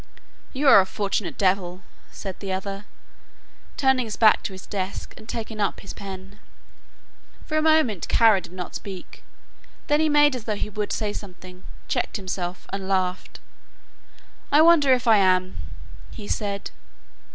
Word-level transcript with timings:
"You 0.51 0.67
are 0.67 0.79
a 0.81 0.85
fortunate 0.87 1.37
devil," 1.37 1.83
said 2.09 2.39
the 2.39 2.51
other, 2.51 2.85
turning 3.77 4.09
back 4.19 4.41
to 4.41 4.53
his 4.53 4.65
desk, 4.65 5.13
and 5.15 5.29
taking 5.29 5.59
up 5.59 5.81
his 5.81 5.93
pen. 5.93 6.39
For 7.45 7.55
a 7.55 7.61
moment 7.61 8.07
Kara 8.07 8.41
did 8.41 8.51
not 8.51 8.73
speak, 8.73 9.21
then 9.85 9.99
he 9.99 10.09
made 10.09 10.35
as 10.35 10.45
though 10.45 10.55
he 10.55 10.71
would 10.71 10.91
say 10.91 11.13
something, 11.13 11.63
checked 11.87 12.17
himself, 12.17 12.65
and 12.73 12.87
laughed. 12.87 13.39
"I 14.51 14.59
wonder 14.63 14.91
if 14.91 15.07
I 15.07 15.17
am," 15.17 15.57
he 16.09 16.27
said. 16.27 16.71